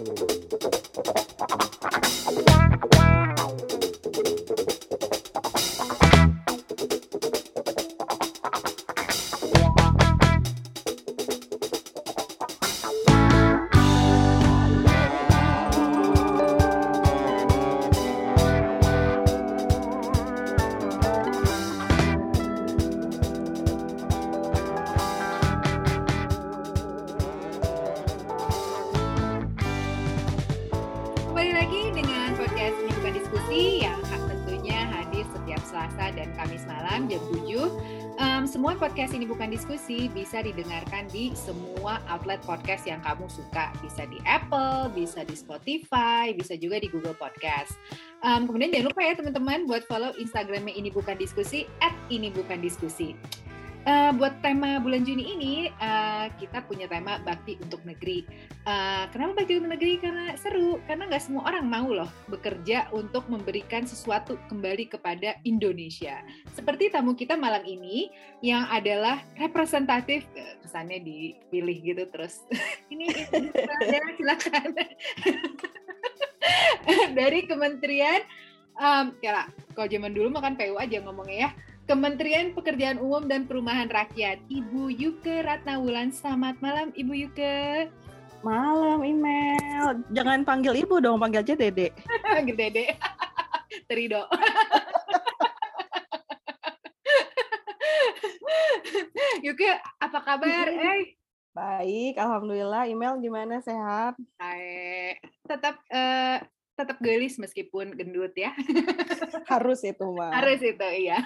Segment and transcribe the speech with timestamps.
[0.00, 0.39] Kembali
[40.30, 43.74] bisa didengarkan di semua outlet podcast yang kamu suka.
[43.82, 47.74] Bisa di Apple, bisa di Spotify, bisa juga di Google Podcast.
[48.22, 52.62] Em, kemudian jangan lupa ya teman-teman buat follow Instagramnya ini bukan diskusi at ini bukan
[52.62, 53.18] diskusi.
[53.80, 58.28] Eh, buat tema bulan Juni ini eh, kita punya tema bakti untuk negeri.
[58.68, 59.96] Eh, kenapa bakti untuk negeri?
[59.96, 66.20] Karena seru, karena nggak semua orang mau loh bekerja untuk memberikan sesuatu kembali kepada Indonesia.
[66.52, 68.12] Seperti tamu kita malam ini
[68.44, 70.28] yang adalah representatif,
[70.60, 72.44] kesannya dipilih gitu terus.
[72.92, 74.76] ini ya, silakan.
[77.16, 78.28] Dari Kementerian,
[78.76, 81.69] um, ya lah, kalau zaman dulu makan PU aja ngomongnya ya.
[81.90, 86.14] Kementerian Pekerjaan Umum dan Perumahan Rakyat, Ibu Yuke Ratnawulan.
[86.14, 87.90] Selamat malam, Ibu Yuke.
[88.46, 89.98] Malam, email.
[90.14, 91.90] Jangan panggil ibu dong, panggil aja Dede.
[92.46, 92.94] Gede deh.
[93.90, 94.22] Terido.
[99.50, 100.70] Yuke, apa kabar?
[100.70, 101.18] Eh,
[101.50, 102.86] Baik, alhamdulillah.
[102.86, 104.14] Email gimana sehat?
[104.38, 105.18] hai.
[105.42, 106.38] tetap eh,
[106.78, 108.54] tetap gelis meskipun gendut ya.
[109.50, 110.30] Harus itu mah.
[110.38, 111.18] Harus itu, iya.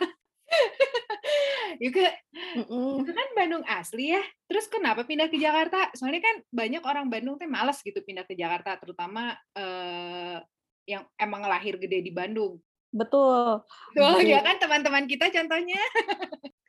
[1.82, 2.06] Yuke,
[2.54, 3.02] Mm-mm.
[3.02, 4.22] itu kan Bandung asli ya.
[4.46, 5.90] Terus kenapa pindah ke Jakarta?
[5.96, 10.38] Soalnya kan banyak orang Bandung teh malas gitu pindah ke Jakarta, terutama eh,
[10.86, 12.60] yang emang lahir gede di Bandung.
[12.94, 15.82] Betul, Tuh, Gue- ya kan teman-teman kita contohnya.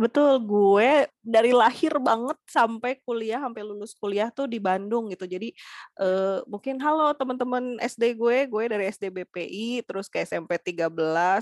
[0.00, 0.40] betul.
[0.42, 5.26] Gue dari lahir banget sampai kuliah, sampai lulus kuliah tuh di Bandung gitu.
[5.26, 5.50] Jadi
[5.98, 10.86] eh, mungkin halo teman-teman SD gue, gue dari SD BPI, terus ke SMP 13,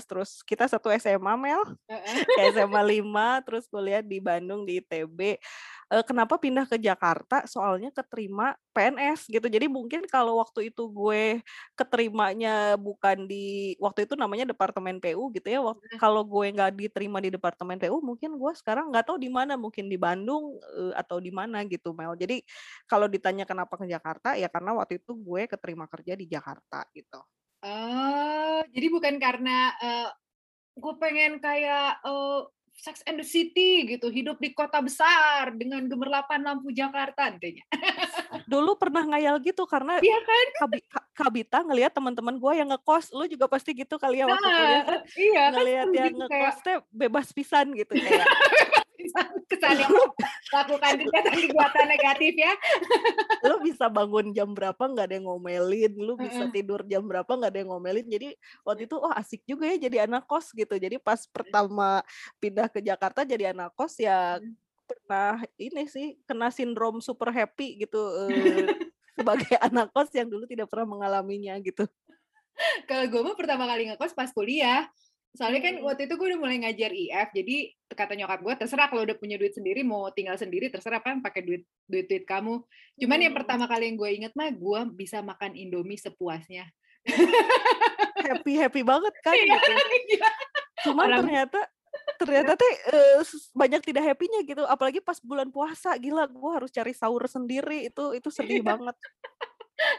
[0.09, 1.63] terus kita satu SMA Mel.
[2.35, 5.37] ke SMA 5 terus kuliah di Bandung di ITB.
[5.85, 7.45] Eh, kenapa pindah ke Jakarta?
[7.45, 9.45] Soalnya keterima PNS gitu.
[9.45, 11.45] Jadi mungkin kalau waktu itu gue
[11.77, 15.61] keterimanya bukan di waktu itu namanya departemen PU gitu ya.
[15.61, 19.53] Wak- Kalau gue nggak diterima di departemen PU, mungkin gue sekarang nggak tahu di mana,
[19.61, 22.17] mungkin di Bandung eh, atau di mana gitu Mel.
[22.17, 22.41] Jadi
[22.89, 27.21] kalau ditanya kenapa ke Jakarta ya karena waktu itu gue keterima kerja di Jakarta gitu.
[27.65, 30.09] Oh, jadi bukan karena eh,
[30.75, 32.39] gue pengen kayak eh,
[32.75, 37.63] Sex and the City gitu, hidup di kota besar dengan gemerlapan lampu Jakarta intinya.
[38.51, 40.47] Dulu pernah ngayal gitu karena Iya kan?
[40.59, 44.43] Kabi- Ka- Kabita ngelihat teman-teman gue yang ngekos, lu juga pasti gitu kali ya waktu
[44.43, 48.27] kuliah Nah, iya kan ngelihat seru yang gitu, kayak ngekos teh bebas pisan gitu kayak
[49.51, 49.91] kesan yang
[50.51, 52.53] melakukan kegiatan-kegiatan negatif ya.
[53.45, 57.51] lu bisa bangun jam berapa nggak ada yang ngomelin, lu bisa tidur jam berapa nggak
[57.51, 58.07] ada yang ngomelin.
[58.09, 58.29] Jadi
[58.65, 60.75] waktu itu oh asik juga ya jadi anak kos gitu.
[60.75, 62.01] Jadi pas pertama
[62.41, 64.41] pindah ke Jakarta jadi anak kos ya
[64.85, 68.69] pernah ini sih kena sindrom super happy gitu eh,
[69.17, 71.85] sebagai anak kos yang dulu tidak pernah mengalaminya gitu.
[72.87, 74.87] Kalau gue mah pertama kali ngekos pas kuliah.
[75.35, 75.85] Soalnya kan Hmm.
[75.85, 77.55] waktu itu gue udah mulai ngajar IF, jadi
[77.87, 81.43] kata nyokap gue terserah kalau udah punya duit sendiri mau tinggal sendiri terserah kan pakai
[81.43, 82.63] duit duit duit kamu.
[82.97, 83.39] Cuman yang Hmm.
[83.39, 86.71] pertama kali yang gue inget mah gue bisa makan Indomie sepuasnya.
[88.17, 89.71] happy happy banget kan Iya, gitu.
[90.09, 90.27] iya.
[90.81, 91.59] Cuman Orang- ternyata
[92.15, 94.63] ternyata teh eh, s- banyak tidak happy-nya gitu.
[94.63, 98.67] Apalagi pas bulan puasa, gila gue harus cari sahur sendiri itu itu sedih Iya.
[98.67, 98.95] banget.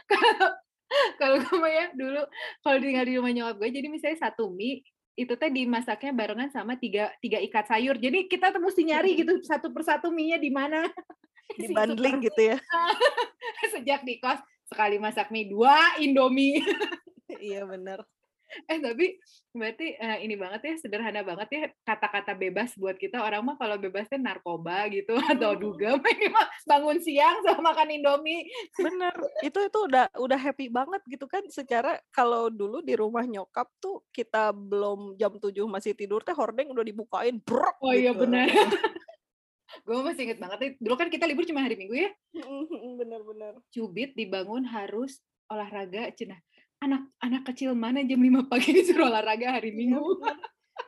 [1.19, 2.21] kalau gue mah ya dulu
[2.61, 4.81] kalau tinggal di rumah nyokap gue jadi misalnya satu mie
[5.17, 7.97] itu teh dimasaknya barengan sama tiga tiga ikat sayur.
[7.97, 10.85] Jadi kita tuh mesti nyari gitu satu persatu mie nya di mana.
[11.57, 12.57] Di Si bundling super- gitu ya.
[13.73, 16.59] sejak di kos sekali masak mie dua indomie.
[17.27, 18.03] Iya benar.
[18.71, 19.19] eh tapi
[19.51, 23.75] berarti eh, ini banget ya sederhana banget ya kata-kata bebas buat kita orang mah kalau
[23.75, 25.55] bebasnya narkoba gitu atau
[26.35, 28.47] mah bangun siang sama makan indomie
[28.77, 29.13] Bener.
[29.43, 34.03] Itu itu udah udah happy banget gitu kan secara kalau dulu di rumah nyokap tuh
[34.13, 38.25] kita belum jam 7 masih tidur teh hordeng udah dibukain brok oh iya gitu.
[38.25, 38.47] benar
[39.83, 42.11] gue masih inget banget nih, dulu kan kita libur cuma hari minggu ya
[42.97, 43.59] Bener-bener.
[43.71, 45.19] cubit dibangun harus
[45.51, 46.39] olahraga cenah
[46.77, 50.21] anak anak kecil mana jam 5 pagi disuruh olahraga hari Iya, minggu.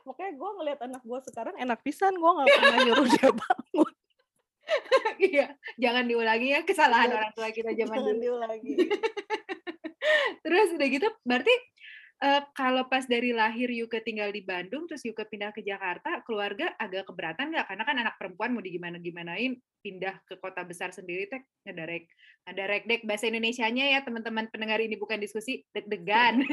[0.06, 3.92] Makanya gue ngeliat anak gue sekarang enak pisan gue nggak pernah nyuruh dia bangun.
[5.20, 8.22] Iya, jangan diulangi ya kesalahan orang tua kita zaman Jangan dulu.
[8.22, 8.74] diulangi.
[10.46, 11.54] Terus udah gitu berarti,
[12.20, 16.76] eee, kalau pas dari lahir Yuke tinggal di Bandung, terus Yuke pindah ke Jakarta, keluarga
[16.76, 17.66] agak keberatan nggak?
[17.72, 22.12] Karena kan anak perempuan mau digimana-gimanain, pindah ke kota besar sendiri teh ngedarek
[22.44, 26.44] ngedarekdek bahasa Indonesianya ya teman-teman pendengar ini bukan diskusi, deg-degan.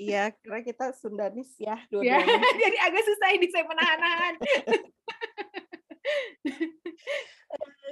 [0.00, 2.26] Iya, karena kita Sundanis ya Ya, dua-duanya.
[2.64, 4.34] jadi agak susah ini saya menahan-nahan.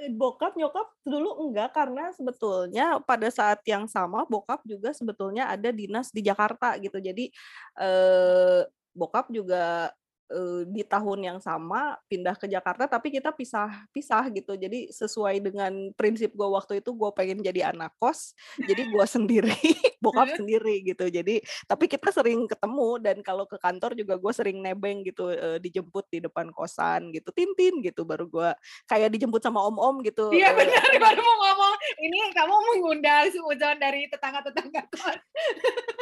[0.01, 6.09] Bokap, nyokap dulu enggak, karena sebetulnya pada saat yang sama bokap juga sebetulnya ada dinas
[6.09, 6.97] di Jakarta gitu.
[6.97, 7.29] Jadi,
[7.77, 8.65] eee,
[8.97, 9.93] bokap juga,
[10.33, 14.57] eee, di tahun yang sama pindah ke Jakarta, tapi kita pisah pisah gitu.
[14.57, 18.33] Jadi sesuai dengan prinsip gue waktu itu, gue pengen jadi anak kos,
[18.65, 19.53] jadi gue sendiri,
[20.01, 21.07] bokap sendiri gitu.
[21.07, 21.39] Jadi
[21.69, 26.09] tapi kita sering ketemu dan kalau ke kantor juga gue sering nebeng gitu, eee, dijemput
[26.11, 28.49] di depan kosan gitu, "Tin-tin," gitu, baru gue
[28.89, 31.75] kayak dijemput sama om-om gitu, Iya benar, baru mau ngomong,
[32.07, 35.19] ini kamu mengundang suudzon dari tetangga-tetangga kos.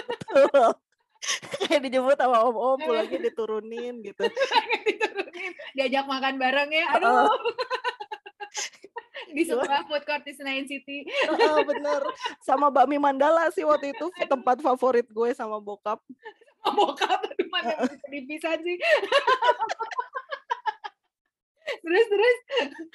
[0.08, 0.74] Betul.
[1.62, 4.30] Kayak dijemput sama om-om, pulangnya diturunin gitu.
[4.88, 7.28] Diturunin, diajak makan bareng ya, aduh.
[9.30, 11.04] Di Cuma sebuah food court di Senayan City.
[11.06, 12.02] Heeh, bener.
[12.42, 16.00] Sama bakmi Mandala sih waktu itu tempat favorit gue sama bokap.
[16.64, 17.20] Sama bokap,
[17.52, 18.78] mana bisa dipisah sih.
[21.70, 22.38] Terus terus?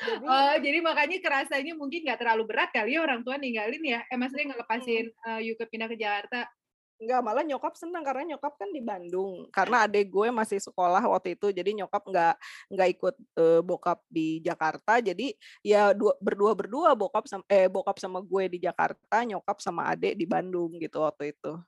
[0.02, 4.02] Jadi Oh, jadi makanya kerasanya mungkin nggak terlalu berat kali ya orang tua ninggalin ya?
[4.10, 6.50] Eh, maksudnya ngelepasin, eee, Yuke pindah ke Jakarta?
[6.94, 9.50] Enggak, malah nyokap senang karena nyokap kan di Bandung.
[9.50, 12.34] Karena adik gue masih sekolah waktu itu, jadi nyokap nggak
[12.70, 15.02] nggak ikut, eee, bokap di Jakarta.
[15.02, 15.34] Jadi
[15.66, 20.24] ya dua berdua-berdua bokap sam eh, bokap sama gue di Jakarta, nyokap sama adik di
[20.24, 21.58] Bandung gitu waktu itu.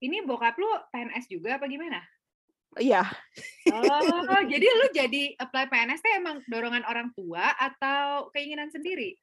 [0.00, 2.00] Ini bokap lu PNS juga apa gimana?
[2.78, 3.02] Iya.
[3.70, 9.16] Oh, jadi lu jadi apply PNS teh emang dorongan orang tua atau keinginan sendiri?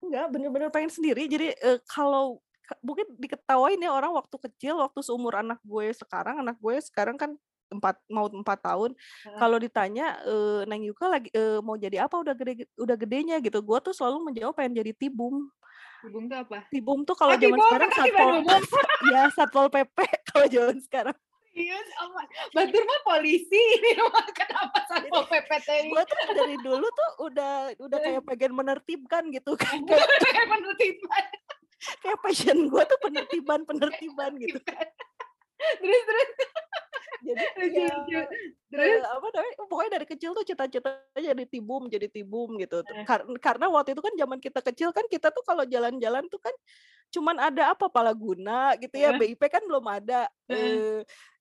[0.00, 1.28] Enggak, bener-bener pengen sendiri.
[1.28, 2.40] Jadi, eee, kalau
[2.84, 7.34] mungkin diketawain ya orang waktu kecil, waktu seumur anak gue sekarang, anak gue sekarang kan
[7.70, 8.90] 4 mau 4 tahun.
[9.24, 9.38] Heeh.
[9.38, 13.58] Kalau ditanya, eee, "Neng Yuka lagi eee, mau jadi apa udah gede udah gedenya?" Gitu.
[13.62, 15.50] Gue tuh selalu menjawab pengen jadi tibum.
[16.02, 16.58] Tibum tuh apa?
[16.72, 18.30] Tibum tuh Oh, kalau zaman tibum, sekarang ketertiban satpol
[19.04, 19.96] iya, satpol PP
[20.30, 21.16] kalau zaman sekarang.
[21.50, 21.88] Serius?
[22.00, 22.08] Oh
[22.54, 25.50] Batur mah polisi, ini mah kenapa satpol PP
[25.90, 28.04] gue tuh dari dulu tuh udah udah Heeh.
[28.04, 31.24] kayak pengen menertibkan gitu kan, kayak Kayak penertiban.
[32.10, 34.58] Kayak passion gue tuh penertiban-penertiban gitu.
[35.78, 36.28] Terus terus?
[37.20, 38.18] Jadi Lucu ya lucu.
[38.70, 39.02] Terus?
[39.02, 42.82] apa namanya, pokoknya dari kecil tuh cita-citanya jadi tibum jadi tibum gitu.
[42.86, 43.04] Heeh.
[43.06, 46.54] Kar karena waktu itu kan zaman kita kecil kan kita tuh kalau jalan-jalan tuh kan
[47.10, 49.36] cuman ada apa, Palaguna gitu ya, Heeh.
[49.36, 50.58] BIP kan belum ada, Heeh.
[50.58, 50.98] eee,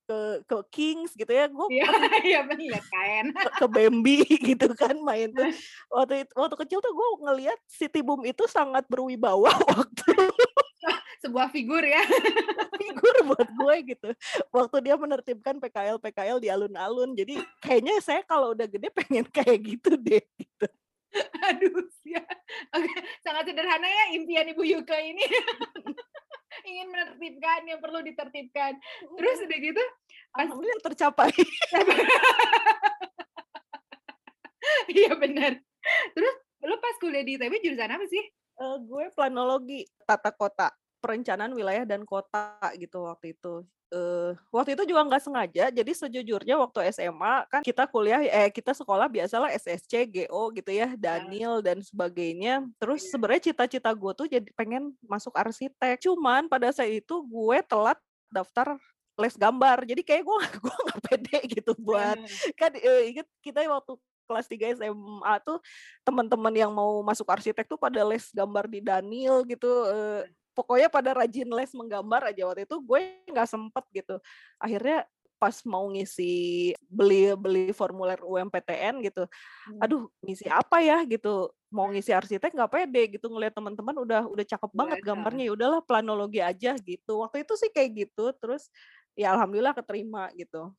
[0.09, 1.85] ke ke Kings gitu ya, gue Iya
[2.25, 3.25] iya bener kan.
[3.29, 4.25] ke ke Bambi
[4.57, 5.53] gitu kan main tuh.
[5.93, 10.09] Waktu it waktu kecil tuh gue ngelihat si tibum itu sangat berwibawa waktu
[11.19, 11.99] Sebuah figur ya.
[12.79, 14.09] figur buat gue gitu.
[14.55, 17.11] Waktu dia menertibkan PKL-PKL di alun-alun.
[17.11, 20.67] Jadi kayaknya saya kalau udah gede pengen kayak gitu deh, gitu.
[21.43, 22.23] Aduh sia.
[22.71, 25.27] Oke, sangat sederhana ya impian Ibu Yuka ini.
[26.65, 28.75] Ingin menertibkan yang perlu ditertibkan.
[29.15, 29.83] Terus udah gitu
[30.29, 31.31] pas Alhamdulillah tercapai.
[34.89, 35.61] Iya bener.
[36.13, 36.35] Terus
[36.65, 38.23] lu pas kuliah di ITB jurusan apa sih?
[38.59, 43.63] Eee, gue planologi, tata kota, perencanaan wilayah dan kota gitu waktu itu.
[43.89, 48.69] Eee, waktu itu juga nggak sengaja, jadi sejujurnya waktu SMA kan kita kuliah eh, kita
[48.77, 51.39] sekolah biasalah SSC, GO gitu ya, Heeh.
[51.41, 52.69] Danil dan sebagainya.
[52.77, 53.09] Terus Iya.
[53.09, 55.97] sebenarnya cita-cita gue tuh jadi pengen masuk arsitek.
[56.05, 57.97] Cuman pada saat itu gue telat
[58.29, 58.77] daftar
[59.17, 59.81] les gambar.
[59.89, 60.37] Jadi kayak gue
[60.69, 62.39] gue nggak pede gitu buat Heeh.
[62.61, 63.97] kan, eee, inget kita waktu
[64.29, 65.57] kelas 3 SMA tuh
[66.05, 70.29] teman-teman yang mau masuk arsitek tuh pada les gambar di Danil gitu, eee,
[70.59, 72.43] pokoknya pada rajin les menggambar aja.
[72.51, 72.99] Waktu itu gue
[73.31, 74.19] nggak sempet gitu.
[74.59, 75.07] Akhirnya
[75.39, 79.79] pas mau ngisi beli beli formulir UMPTN gitu, Mmm.
[79.79, 84.43] aduh ngisi apa ya gitu, mau ngisi arsitek nggak pede gitu ngelihat teman-teman udah udah
[84.43, 87.23] cakep banget gambarnya, ya udahlah planologi aja gitu.
[87.23, 88.67] Waktu itu sih kayak gitu, terus
[89.15, 90.75] ya alhamdulillah keterima gitu.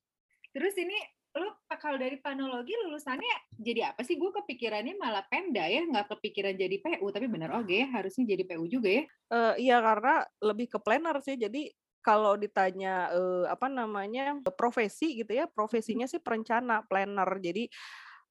[0.53, 0.99] Terus ini
[1.39, 1.47] lu
[1.83, 4.19] kalau dari planologi lulusannya jadi apa sih?
[4.19, 8.43] Gue kepikirannya malah Pemda ya, nggak kepikiran jadi PU, tapi bener oge ya harusnya jadi
[8.49, 9.05] PU juga ya?
[9.31, 11.39] Eee, iya karena lebih ke planner sih.
[11.39, 11.71] Jadi
[12.03, 17.29] kalau ditanya, eee, apa namanya, profesi gitu ya, profesinya sih perencana, planner.
[17.39, 17.71] Jadi,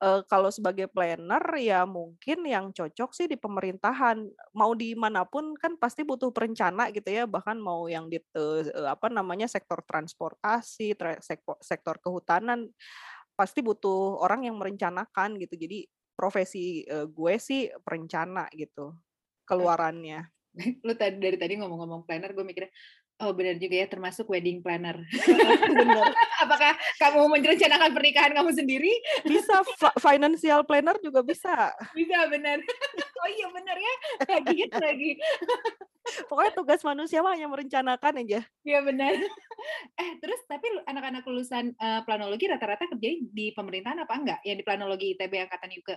[0.03, 4.27] eee, kalau sebagai planner ya mungkin yang cocok sih di pemerintahan.
[4.56, 8.72] Mau di mana pun kan pasti butuh perencana gitu ya, bahkan mau yang di eee,
[8.88, 12.68] apa namanya, sektor transportasi, tra sekpo sektor kehutanan,
[13.39, 15.56] pasti butuh orang yang merencanakan gitu.
[15.60, 15.88] Jadi
[16.20, 18.91] profesi uh, gue sih perencana gitu
[19.48, 20.27] keluarannya.
[20.88, 22.72] Lu tadi dari tadi ngomong-ngomong planner, gue mikirnya
[23.19, 24.95] Oh benar juga ya, termasuk wedding planner.
[25.75, 26.15] benar.
[26.43, 28.95] Apakah kamu merencanakan pernikahan kamu sendiri?
[29.27, 29.59] Bisa,
[29.99, 31.75] financial planner juga bisa.
[31.91, 32.63] Bisa, benar.
[33.19, 33.95] Oh iya benar ya,
[34.31, 35.11] lagi lagi.
[36.31, 38.47] Pokoknya tugas manusia mah hanya merencanakan aja.
[38.63, 39.11] Iya benar.
[39.99, 44.39] Eh terus tapi anak-anak lulusan uh, planologi rata-rata kerja di pemerintahan apa enggak?
[44.47, 45.89] Yang di planologi ITB angkatan UK?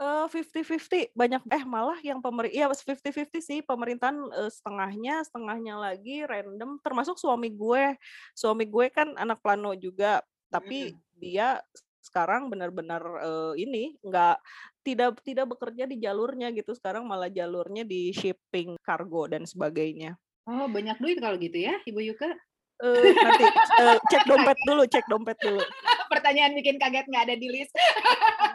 [0.00, 6.24] Eh, fifty-fifty banyak eh malah yang pemer iya fifty-fifty sih pemerintahan uh, setengahnya setengahnya lagi
[6.24, 8.00] random termasuk suami gue.
[8.32, 11.20] Suami gue kan anak plano juga tapi hmm.
[11.20, 11.60] dia
[12.00, 14.40] sekarang benar-benar uh, ini nggak
[14.88, 20.16] tidak tidak bekerja di jalurnya gitu sekarang malah jalurnya di shipping kargo dan sebagainya.
[20.48, 22.32] Oh banyak duit kalau gitu ya ibu Yuka?
[22.80, 23.44] Uh, nanti
[23.84, 25.60] uh, cek dompet dulu cek dompet dulu.
[26.08, 27.76] Pertanyaan bikin kaget nggak ada di list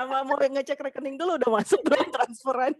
[0.00, 2.72] sama mau ngecek rekening dulu udah masuk belum transferan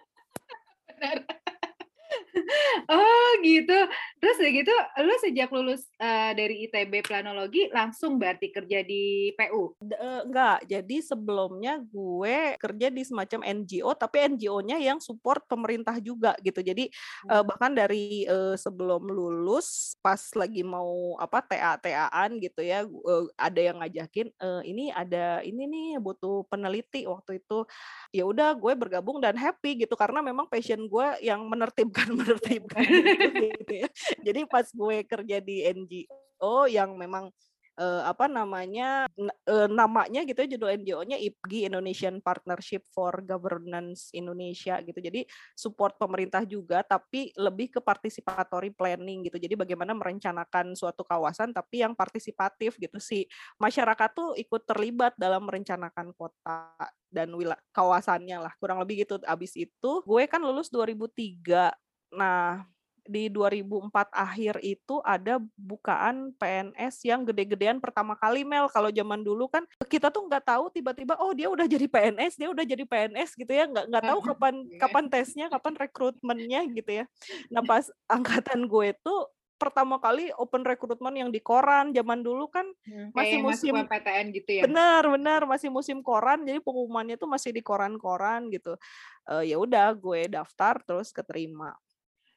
[2.93, 3.79] oh gitu.
[4.21, 9.77] Terus gitu, lu sejak lulus uh, dari ITB Planologi langsung berarti kerja di PU?
[9.81, 10.67] D uh, enggak.
[10.69, 16.61] Jadi sebelumnya gue kerja di semacam NGO, tapi NGO-nya yang support pemerintah juga gitu.
[16.61, 16.93] Jadi
[17.29, 23.61] uh, bahkan dari uh, sebelum lulus, pas lagi mau apa TA-TAan gitu ya, uh, ada
[23.61, 27.65] yang ngajakin, uh, ini ada ini nih butuh peneliti waktu itu.
[28.13, 32.87] Ya udah, gue bergabung dan happy gitu karena memang passion gue yang menertibkan menertibkan
[33.59, 33.89] gitu ya.
[34.23, 37.35] Jadi pas gue kerja di NGO yang memang
[37.81, 39.09] uh, apa namanya
[39.49, 45.01] uh, namanya gitu ya judul NGO-nya IPGI Indonesian Partnership for Governance Indonesia gitu.
[45.01, 45.25] Jadi
[45.57, 49.41] support pemerintah juga tapi lebih ke participatory planning gitu.
[49.41, 53.25] Jadi bagaimana merencanakan suatu kawasan tapi yang partisipatif gitu sih.
[53.57, 56.77] Masyarakat tuh ikut terlibat dalam merencanakan kota
[57.09, 58.53] dan wilayah kawasannya lah.
[58.61, 59.19] Kurang lebih gitu.
[59.25, 62.65] Abis itu gue kan lulus 2003 Nah,
[63.11, 68.71] di 2004 akhir itu ada bukaan PNS yang gede-gedean pertama kali Mel.
[68.71, 72.49] Kalau zaman dulu kan kita tuh nggak tahu tiba-tiba oh dia udah jadi PNS, dia
[72.55, 74.79] udah jadi PNS gitu ya, nggak nggak tahu kapan iya.
[74.79, 77.05] kapan tesnya, kapan rekrutmennya gitu ya.
[77.51, 79.27] Nah pas angkatan gue tuh
[79.61, 84.51] pertama kali open recruitment yang di koran zaman dulu kan hmm, masih musim PTN gitu
[84.57, 88.81] ya benar benar masih musim koran jadi pengumumannya tuh masih di koran-koran gitu
[89.29, 91.77] uh, ya udah gue daftar terus keterima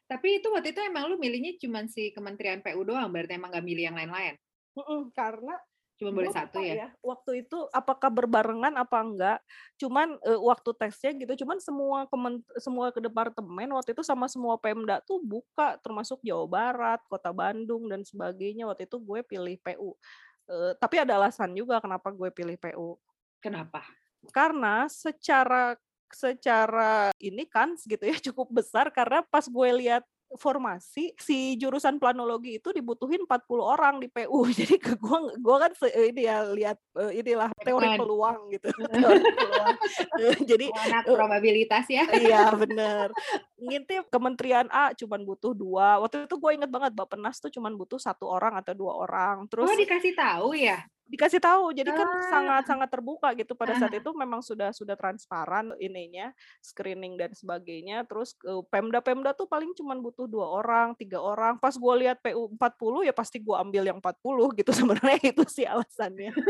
[0.04, 3.64] tapi itu waktu itu emang lu milihnya cuma si Kementerian PU doang, berarti emang nggak
[3.64, 4.36] milih yang lain-lain?
[5.14, 5.54] karena
[5.94, 6.74] cuma boleh satu ya?
[6.74, 6.88] ya.
[6.98, 9.38] Waktu itu apakah berbarengan apa enggak?
[9.78, 14.58] Cuman uh, waktu tesnya gitu, cuman semua kemen, semua ke departemen waktu itu sama semua
[14.58, 18.66] Pemda tuh buka, termasuk Jawa Barat, Kota Bandung dan sebagainya.
[18.66, 19.94] Waktu itu gue pilih PU.
[20.50, 22.98] Uh, tapi ada alasan juga kenapa gue pilih PU.
[23.38, 23.86] Kenapa?
[24.34, 25.78] Karena secara
[26.12, 32.58] secara ini kan gitu ya cukup besar karena pas gue lihat formasi si jurusan planologi
[32.58, 34.46] itu dibutuhin 40 orang di PU.
[34.58, 38.68] Jadi ke gua gua kan ini ya lihat uh, inilah teori peluang gitu.
[38.74, 39.76] teori peluang.
[40.42, 42.04] Jadi oh, anak probabilitas ya.
[42.10, 43.14] Iya, bener.
[43.58, 46.02] Ngintip Kementerian A cuman butuh dua.
[46.02, 49.46] Waktu itu gue inget banget Bapenas tuh cuman butuh satu orang atau dua orang.
[49.46, 50.82] Terus Oh, dikasih tahu ya?
[51.04, 52.24] Dikasih tahu jadi kan ah.
[52.32, 54.00] sangat sangat terbuka gitu pada saat ah.
[54.00, 56.32] itu memang sudah sudah transparan ininya
[56.64, 61.60] screening dan sebagainya terus uh, pemda pemda tuh paling cuma butuh dua orang tiga orang
[61.60, 65.68] pas gue lihat pu 40 ya pasti gue ambil yang 40 gitu sebenarnya itu sih
[65.68, 66.32] alasannya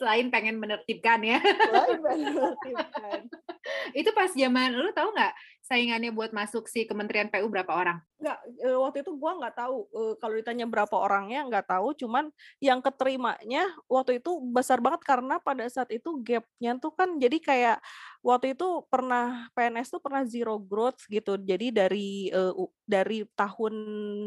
[0.00, 1.36] selain pengen menertibkan ya.
[1.44, 3.28] Selain menertibkan.
[4.00, 5.34] itu pas zaman lu tahu nggak
[5.70, 8.02] saingannya buat masuk si Kementerian PU berapa orang?
[8.18, 9.78] Nggak, eh, waktu itu gua nggak tahu.
[9.86, 11.94] Eh, kalau ditanya berapa orangnya nggak tahu.
[11.94, 17.38] Cuman yang keterimanya waktu itu besar banget karena pada saat itu gapnya tuh kan jadi
[17.38, 17.78] kayak
[18.26, 21.38] waktu itu pernah PNS tuh pernah zero growth gitu.
[21.38, 22.50] Jadi dari uh,
[22.82, 23.74] dari tahun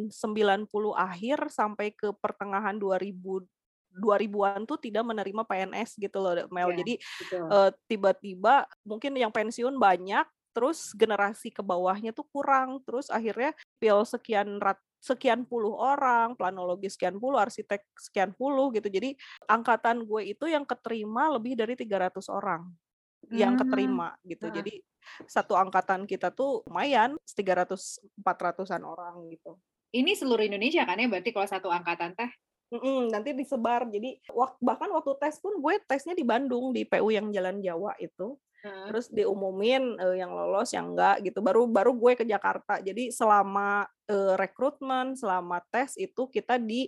[0.08, 3.44] 90 akhir sampai ke pertengahan 2000
[3.94, 6.74] 2000-an tuh tidak menerima PNS gitu loh Mel.
[6.74, 6.94] Yeah, Jadi
[7.46, 14.06] uh, tiba-tiba mungkin yang pensiun banyak terus generasi ke bawahnya tuh kurang terus akhirnya pil
[14.06, 18.88] sekian rat sekian puluh orang, planologi sekian puluh, arsitek sekian puluh gitu.
[18.88, 19.20] Jadi
[19.52, 22.72] angkatan gue itu yang keterima lebih dari 300 orang
[23.28, 23.36] hmm.
[23.36, 24.48] yang keterima gitu.
[24.48, 24.56] Nah.
[24.56, 24.80] Jadi
[25.28, 29.60] satu angkatan kita tuh lumayan 300 400-an orang gitu.
[29.92, 32.32] Ini seluruh Indonesia kan ya berarti kalau satu angkatan teh?
[32.74, 33.86] Mm-mm, nanti disebar.
[33.92, 37.94] Jadi wak, bahkan waktu tes pun gue tesnya di Bandung di PU yang Jalan Jawa
[38.02, 38.40] itu.
[38.64, 38.88] Hmm.
[38.96, 41.44] Terus diumumin uh, yang lolos yang enggak gitu.
[41.44, 42.80] Baru baru gue ke Jakarta.
[42.80, 46.88] Jadi selama uh, rekrutmen, selama tes itu kita di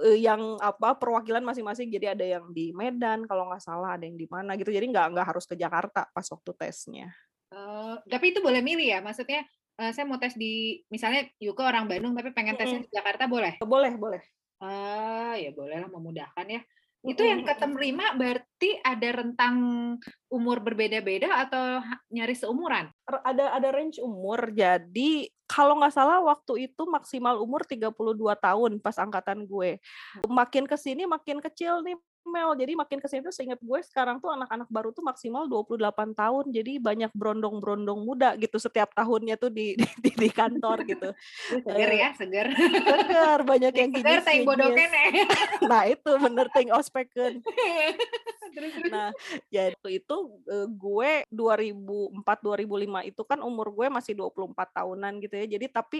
[0.00, 1.92] uh, yang apa perwakilan masing-masing.
[1.92, 4.72] Jadi ada yang di Medan kalau nggak salah, ada yang di mana gitu.
[4.72, 7.12] Jadi nggak nggak harus ke Jakarta pas waktu tesnya.
[7.52, 9.44] Uh, tapi itu boleh milih ya, maksudnya
[9.76, 13.60] uh, saya mau tes di misalnya Yuko orang Bandung tapi pengen tesnya di Jakarta boleh?
[13.60, 14.22] Boleh boleh.
[14.60, 16.64] Ah ya boleh lah memudahkan ya.
[17.00, 19.56] Itu yang keterima berarti ada rentang
[20.28, 21.80] umur berbeda-beda atau
[22.12, 22.92] nyaris seumuran?
[23.08, 24.52] Ada ada range umur.
[24.52, 27.90] Jadi kalau nggak salah waktu itu maksimal umur 32
[28.36, 29.80] tahun pas angkatan gue.
[30.28, 31.96] Makin ke sini makin kecil nih
[32.26, 32.52] Mel.
[32.56, 36.44] Jadi makin ke sini tuh seingat gue sekarang tuh anak-anak baru tuh maksimal 28 tahun.
[36.52, 41.10] Jadi banyak brondong-brondong muda gitu setiap tahunnya tuh di di, di kantor gitu.
[41.48, 42.46] seger ya, seger.
[42.52, 44.04] Seger, banyak yang gini.
[44.04, 44.90] Seger ting bodoken
[45.70, 47.40] Nah, itu bener ting ospeken.
[48.92, 49.14] nah,
[49.48, 50.16] ya itu, itu
[50.74, 55.46] gue 2004 2005 itu kan umur gue masih 24 tahunan gitu ya.
[55.58, 55.98] Jadi tapi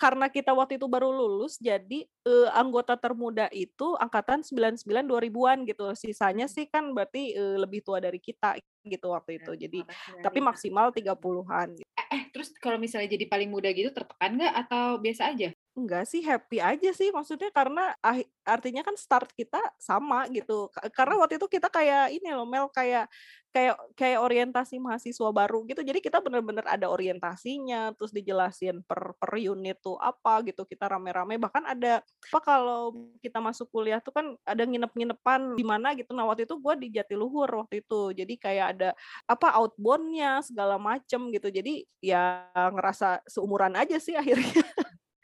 [0.00, 5.84] karena kita waktu itu baru lulus jadi uh, anggota termuda itu angkatan 99 2000-an gitu.
[5.92, 9.52] Sisanya sih kan berarti uh, lebih tua dari kita gitu waktu itu.
[9.52, 9.80] Jadi
[10.24, 11.76] tapi maksimal 30-an.
[11.80, 15.52] Eh, eh, terus kalau misalnya jadi paling muda gitu tertekan nggak atau biasa aja?
[15.74, 17.98] Enggak sih, happy aja sih maksudnya karena
[18.46, 20.70] artinya kan start kita sama gitu.
[20.94, 23.10] Karena waktu itu kita kayak ini loh Mel kayak
[23.50, 25.82] kayak kayak orientasi mahasiswa baru gitu.
[25.82, 30.62] Jadi kita bener-bener ada orientasinya, terus dijelasin per per unit tuh apa gitu.
[30.62, 35.90] Kita rame-rame bahkan ada apa kalau kita masuk kuliah tuh kan ada nginep-nginepan di mana
[35.98, 36.14] gitu.
[36.14, 38.14] Nah, waktu itu gue di Jatiluhur waktu itu.
[38.14, 38.90] Jadi kayak ada
[39.26, 41.50] apa outboundnya segala macem gitu.
[41.50, 44.62] Jadi ya ngerasa seumuran aja sih akhirnya.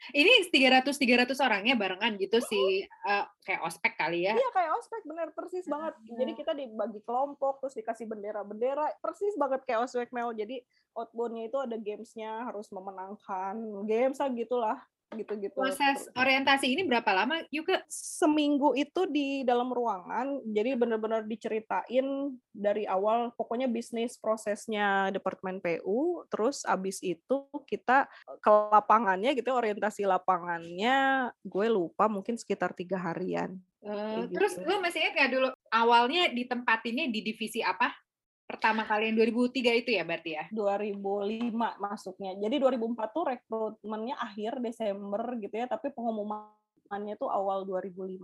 [0.09, 4.33] Ini 300 300 orangnya barengan gitu sih uh, kayak ospek kali ya.
[4.33, 5.93] Iya kayak ospek bener persis banget.
[6.09, 10.33] Jadi kita dibagi kelompok terus dikasih bendera-bendera persis banget kayak ospek Mel.
[10.33, 10.65] Jadi
[10.97, 13.55] outboundnya itu ada gamesnya harus memenangkan
[13.85, 14.79] games lah gitulah
[15.15, 15.55] gitu-gitu.
[15.55, 17.83] Proses orientasi ini berapa lama juga?
[17.91, 26.23] Seminggu itu di dalam ruangan, jadi benar-benar diceritain dari awal pokoknya bisnis prosesnya Departemen PU,
[26.31, 28.07] terus abis itu kita
[28.39, 33.59] ke lapangannya gitu, orientasi lapangannya gue lupa mungkin sekitar tiga harian.
[33.81, 37.89] Uh, terus lu masih ingat nggak dulu awalnya ditempatinnya di divisi apa?
[38.51, 40.45] Pertama kali yang 2003 itu ya berarti ya?
[40.51, 42.31] 2005 masuknya.
[42.35, 48.19] Jadi 2004 tuh rekrutmennya akhir Desember gitu ya, tapi pengumumannya tuh awal 2005.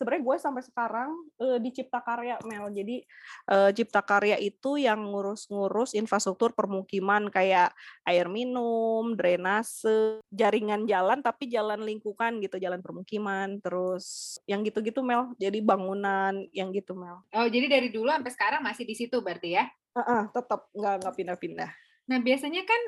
[0.00, 2.72] sebenarnya gue sampai sekarang uh, di Cipta Karya Mel.
[2.72, 3.04] Jadi
[3.52, 7.76] uh, Cipta Karya itu yang ngurus-ngurus infrastruktur permukiman kayak
[8.08, 15.36] air minum, drainase, jaringan jalan tapi jalan lingkungan gitu, jalan permukiman, terus yang gitu-gitu Mel.
[15.36, 17.20] Jadi bangunan yang gitu Mel.
[17.36, 19.68] Oh, jadi dari dulu sampai sekarang masih di situ berarti ya?
[19.92, 21.70] Uh -uh, tetap nggak nggak pindah-pindah.
[22.08, 22.80] Nah, biasanya kan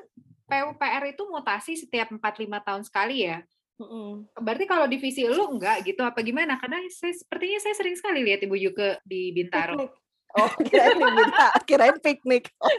[0.48, 3.44] PUPR itu mutasi setiap 4-5 tahun sekali ya.
[3.80, 4.28] Mm-mm.
[4.36, 6.60] Berarti kalau divisi lu enggak gitu apa gimana?
[6.60, 9.78] Karena saya sepertinya saya sering sekali lihat Ibu Yuke di Bintaro.
[9.78, 10.01] Piknik.
[10.32, 12.44] Oh, kirain di Bintaro, kirain piknik.
[12.62, 12.70] Oh,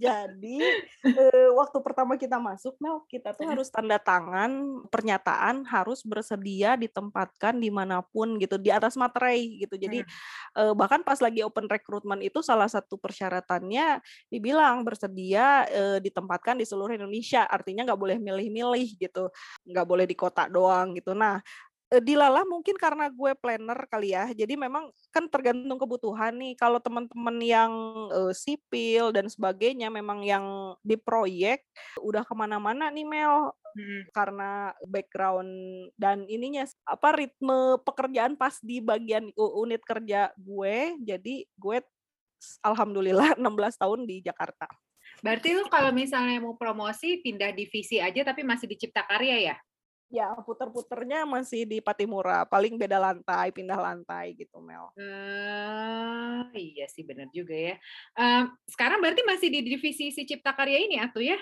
[0.00, 0.62] Jadi
[1.04, 7.58] eh, waktu pertama kita masuk, Mel, kita tuh harus tanda tangan pernyataan harus bersedia ditempatkan
[7.58, 9.76] di mana pun gitu di atas materai gitu.
[9.76, 10.06] Jadi
[10.56, 14.00] eh, bahkan pas lagi open recruitment itu salah satu persyaratannya
[14.32, 17.44] dibilang bersedia eh, ditempatkan di seluruh Indonesia.
[17.44, 19.28] Artinya nggak boleh milih-milih gitu,
[19.68, 21.12] nggak boleh di kota doang gitu.
[21.12, 21.42] Nah
[21.88, 26.52] di Lala mungkin karena gue planner kali ya, jadi memang kan tergantung kebutuhan nih.
[26.52, 27.72] Kalau teman-teman yang
[28.12, 31.64] uh, sipil dan sebagainya, memang yang di proyek
[32.04, 34.12] udah ke mana-mana nih Mel, hmm.
[34.12, 35.48] karena background
[35.96, 41.78] dan ininya apa ritme pekerjaan pas di bagian unit kerja gue, jadi gue
[42.60, 44.68] alhamdulillah 16 tahun di Jakarta.
[45.18, 49.56] Berarti lu kalau misalnya mau promosi pindah divisi aja tapi masih di Cipta Karya ya?
[50.08, 54.88] Ya puter-puternya masih di Patimura, paling beda lantai, pindah lantai gitu Mel.
[54.96, 57.74] Uh, iya sih benar juga ya.
[58.16, 61.36] Uh, sekarang berarti masih di divisi si Cipta Karya ini atau ya?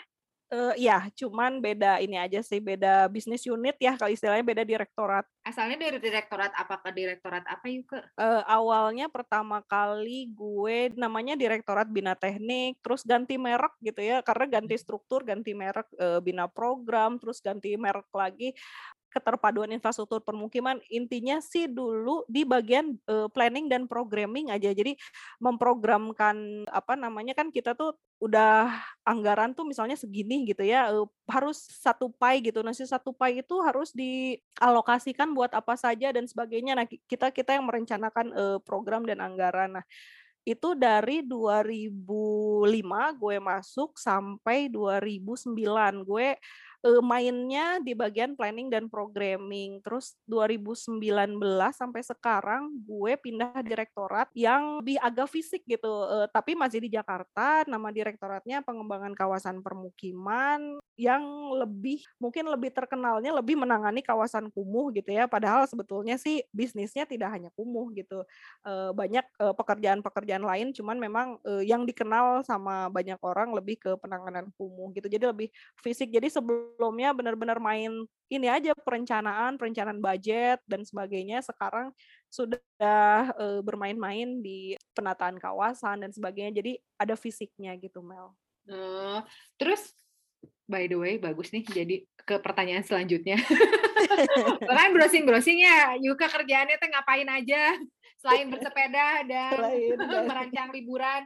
[0.46, 5.26] Uh, ya, cuman beda ini aja sih, beda bisnis unit ya, kalau istilahnya beda direktorat.
[5.42, 7.98] Asalnya dari direktorat apa ke direktorat apa yuk ke?
[8.14, 14.62] Uh, awalnya pertama kali gue namanya direktorat bina teknik, terus ganti merek gitu ya, karena
[14.62, 18.54] ganti struktur, ganti merek uh, bina program, terus ganti merek lagi
[19.16, 24.76] keterpaduan infrastruktur permukiman intinya sih dulu di bagian uh, planning dan programming aja.
[24.76, 24.92] Jadi
[25.40, 28.68] memprogramkan apa namanya kan kita tuh udah
[29.08, 32.60] anggaran tuh misalnya segini gitu ya uh, harus satu pai gitu.
[32.60, 36.76] Nasi satu pai itu harus dialokasikan buat apa saja dan sebagainya.
[36.76, 39.80] Nah kita kita yang merencanakan uh, program dan anggaran.
[39.80, 39.86] Nah
[40.46, 42.70] itu dari 2005
[43.18, 45.58] gue masuk sampai 2009
[46.06, 46.38] gue
[46.86, 49.82] uh, mainnya di bagian planning dan programming.
[49.82, 51.02] Terus 2019
[51.74, 57.66] sampai sekarang gue pindah direktorat yang lebih agak fisik gitu, uh, tapi masih di Jakarta.
[57.66, 65.10] Nama direktoratnya pengembangan kawasan permukiman yang lebih mungkin lebih terkenalnya lebih menangani kawasan kumuh gitu
[65.10, 65.26] ya.
[65.26, 68.22] Padahal sebetulnya sih bisnisnya tidak hanya kumuh gitu.
[68.62, 71.28] Uh, banyak pekerjaan-pekerjaan lain, cuman memang
[71.64, 75.08] yang dikenal sama banyak orang lebih ke penanganan kumuh gitu.
[75.10, 75.48] Jadi lebih
[75.80, 76.12] fisik.
[76.12, 76.28] Jadi
[76.76, 81.40] sebelumnya benar-benar main ini aja perencanaan, perencanaan budget dan sebagainya.
[81.40, 81.88] Sekarang
[82.28, 86.60] sudah uh, bermain-main di penataan kawasan dan sebagainya.
[86.60, 88.36] Jadi ada fisiknya gitu, Mel.
[88.68, 89.24] Uh,
[89.56, 89.96] terus
[90.66, 93.40] by the way bagus nih jadi ke pertanyaan selanjutnya.
[94.68, 97.78] Kan browsing-browsing ya, Yuka kerjaannya tuh ngapain aja
[98.20, 99.96] selain bersepeda dan selain,
[100.28, 101.22] merancang liburan.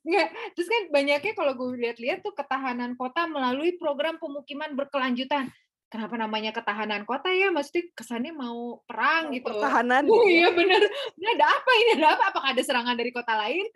[0.00, 5.52] Nggak, terus kan banyaknya kalau gue lihat-lihat tuh ketahanan kota melalui program pemukiman berkelanjutan.
[5.90, 7.50] Kenapa namanya ketahanan kota ya?
[7.50, 9.50] Maksudnya kesannya mau perang gitu.
[9.50, 10.06] Pertahanan.
[10.06, 10.86] Oh, iya bener.
[11.18, 11.90] Ini ada apa ini?
[11.98, 12.24] Ada apa?
[12.30, 13.66] Apakah ada serangan dari kota lain?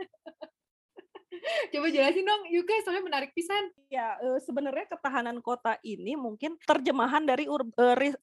[1.73, 3.69] Coba jelasin dong, Yuka, soalnya menarik pisan.
[3.91, 7.61] Ya, sebenarnya ketahanan kota ini mungkin terjemahan dari uh,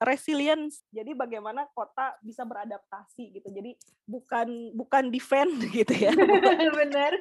[0.01, 0.81] resilience.
[0.89, 3.47] Jadi bagaimana kota bisa beradaptasi gitu.
[3.51, 6.11] Jadi bukan bukan defend gitu ya.
[6.81, 7.11] Benar.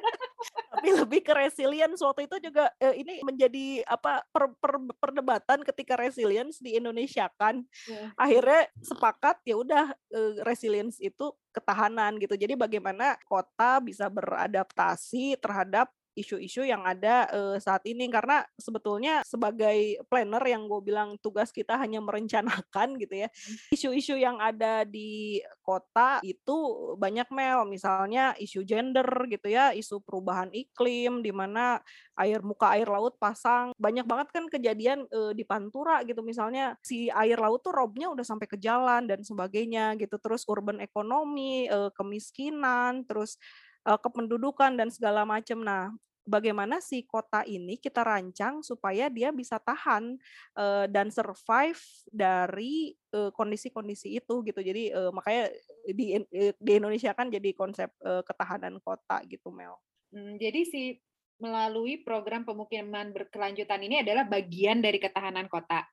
[0.81, 2.01] Tapi lebih ke resilience.
[2.01, 7.61] Waktu itu juga uh, ini menjadi apa per, per, perdebatan ketika resilience di Indonesia kan.
[7.85, 8.09] Yeah.
[8.17, 12.33] Akhirnya sepakat ya udah uh, resilience itu ketahanan gitu.
[12.33, 18.07] Jadi bagaimana kota bisa beradaptasi terhadap isu-isu yang ada uh, saat ini.
[18.11, 23.75] Karena sebetulnya sebagai planner yang gue bilang tugas kita hanya merencanakan gitu ya hmm.
[23.75, 26.57] isu-isu yang ada di kota itu
[26.99, 27.67] banyak mel.
[27.67, 31.79] Misalnya isu gender gitu ya isu perubahan iklim di mana
[32.19, 33.71] air muka air laut pasang.
[33.79, 36.21] Banyak banget kan kejadian uh, di Pantura gitu.
[36.21, 40.19] Misalnya si air laut tuh robnya udah sampai ke jalan dan sebagainya gitu.
[40.19, 43.37] Terus urban ekonomi uh, kemiskinan terus
[43.85, 45.61] kependudukan dan segala macam.
[45.65, 45.89] Nah,
[46.25, 50.15] bagaimana si kota ini kita rancang supaya dia bisa tahan
[50.55, 54.59] uh, dan survive dari kondisi-kondisi uh, itu gitu.
[54.61, 55.49] Jadi uh, makanya
[55.89, 56.21] di
[56.55, 59.75] di Indonesia kan jadi konsep uh, ketahanan kota gitu Mel.
[60.11, 61.01] Hmm, jadi si
[61.41, 65.89] melalui program pemukiman berkelanjutan ini adalah bagian dari ketahanan kota.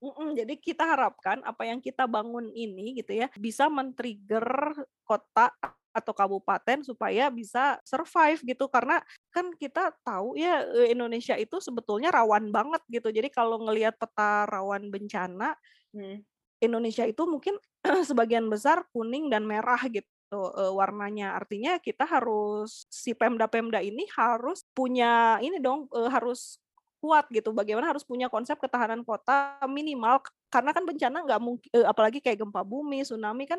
[0.00, 4.72] Mm-mm, jadi kita harapkan apa yang kita bangun ini gitu ya bisa men-trigger
[5.04, 5.52] kota
[5.90, 9.02] atau kabupaten supaya bisa survive gitu karena
[9.34, 13.10] kan kita tahu ya Indonesia itu sebetulnya rawan banget gitu.
[13.10, 15.54] Jadi kalau ngelihat peta rawan bencana
[15.94, 16.22] hmm.
[16.62, 17.58] Indonesia itu mungkin
[18.08, 20.38] sebagian besar kuning dan merah gitu
[20.76, 21.34] warnanya.
[21.34, 26.62] Artinya kita harus si Pemda-pemda ini harus punya ini dong harus
[27.00, 27.50] kuat gitu.
[27.50, 30.22] Bagaimana harus punya konsep ketahanan kota minimal
[30.52, 33.58] karena kan bencana nggak mungkin apalagi kayak gempa bumi, tsunami kan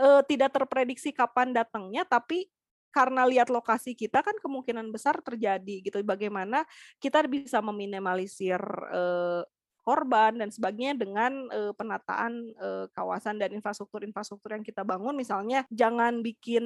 [0.00, 2.48] uh, tidak terprediksi kapan datangnya tapi
[2.90, 6.02] karena lihat lokasi kita kan kemungkinan besar terjadi gitu.
[6.02, 6.66] Bagaimana
[6.98, 8.58] kita bisa meminimalisir
[8.90, 9.46] uh,
[9.80, 16.20] korban dan sebagainya dengan uh, penataan uh, kawasan dan infrastruktur-infrastruktur yang kita bangun misalnya jangan
[16.20, 16.62] bikin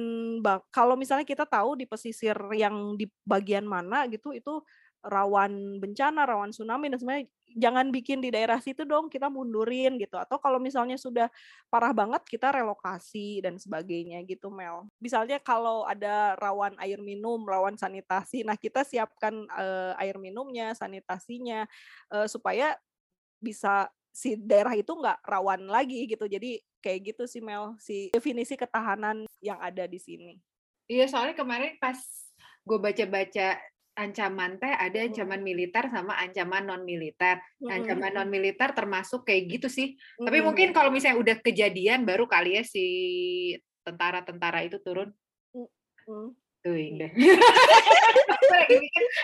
[0.67, 4.59] kalau misalnya kita tahu di pesisir yang di bagian mana gitu itu
[5.05, 10.19] rawan bencana, rawan tsunami dan sebenarnya jangan bikin di daerah situ dong, kita mundurin gitu.
[10.19, 11.31] Atau kalau misalnya sudah
[11.71, 14.85] parah banget kita relokasi dan sebagainya gitu Mel.
[14.99, 21.63] Misalnya kalau ada rawan air minum, rawan sanitasi, nah kita siapkan uh, air minumnya, sanitasinya
[22.11, 22.75] uh, supaya
[23.39, 26.27] bisa si daerah itu nggak rawan lagi gitu.
[26.27, 30.37] Jadi kayak gitu sih Mel, si definisi ketahanan yang ada di sini.
[30.85, 31.97] Iya, soalnya kemarin pas
[32.65, 33.57] gue baca-baca
[33.95, 37.39] ancaman teh ada ancaman militer sama ancaman non militer.
[37.63, 39.95] Nah, ancaman non militer termasuk kayak gitu sih.
[40.19, 42.85] Tapi mungkin kalau misalnya udah kejadian baru kali ya si
[43.87, 45.09] tentara-tentara itu turun.
[46.65, 47.13] Tuh, indah.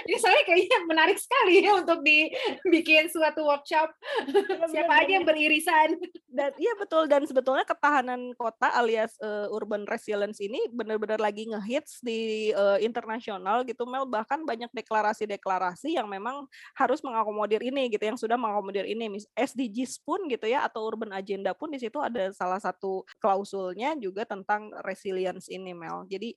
[0.05, 3.89] ini soalnya kayaknya menarik sekali ya untuk dibikin suatu workshop.
[4.29, 5.97] Iya, Siapa aja yang beririsan.
[6.31, 11.99] Dan iya betul dan sebetulnya ketahanan kota alias uh, urban resilience ini benar-benar lagi ngehits
[11.99, 18.15] di uh, internasional gitu Mel bahkan banyak deklarasi-deklarasi yang memang harus mengakomodir ini gitu yang
[18.15, 22.61] sudah mengakomodir ini SDGs pun gitu ya atau urban agenda pun di situ ada salah
[22.63, 26.07] satu klausulnya juga tentang resilience ini Mel.
[26.07, 26.31] Jadi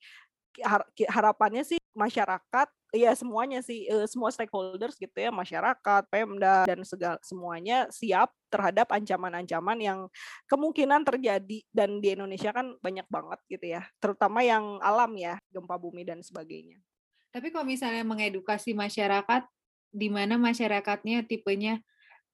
[1.11, 7.91] harapannya sih masyarakat ya semuanya sih semua stakeholders gitu ya masyarakat Pemda dan segala semuanya
[7.91, 9.99] siap terhadap ancaman-ancaman yang
[10.47, 15.75] kemungkinan terjadi dan di Indonesia kan banyak banget gitu ya terutama yang alam ya gempa
[15.75, 16.79] bumi dan sebagainya.
[17.35, 19.43] Tapi kalau misalnya mengedukasi masyarakat
[19.91, 21.83] di mana masyarakatnya tipenya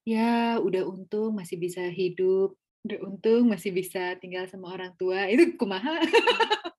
[0.05, 2.53] ya udah untung masih bisa hidup,
[2.85, 5.25] udah untung masih bisa tinggal sama orang tua.
[5.29, 6.05] Itu kumaha?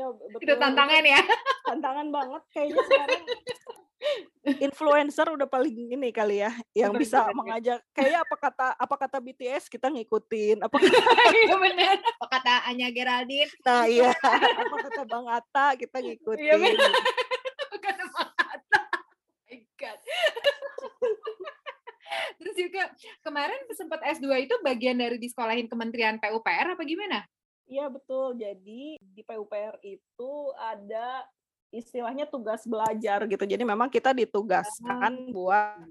[0.00, 0.08] Iya,
[0.40, 1.20] Itu tantangan ya.
[1.68, 3.22] Tantangan banget kayaknya sekarang
[4.64, 7.36] influencer udah paling ini kali ya yang Betul, bisa betul.
[7.36, 10.72] mengajak kayak apa kata apa kata BTS kita ngikutin apa
[11.44, 12.00] Iya benar.
[12.16, 13.52] Apa kata Anya Geraldine?
[13.60, 14.16] nah iya
[14.56, 16.56] apa kata Bang Atta kita ngikutin Iya.
[17.60, 18.80] Apa kata Bang Atta?
[18.88, 20.00] Oh my God.
[22.40, 22.82] Terus juga
[23.20, 27.20] kemarin sempat S2 itu bagian dari disekolahin Kementerian PUPR apa gimana?
[27.68, 28.34] Iya betul.
[28.34, 31.26] Jadi di PUPR itu ada
[31.70, 33.44] istilahnya tugas belajar gitu.
[33.46, 35.86] Jadi memang kita ditugaskan buat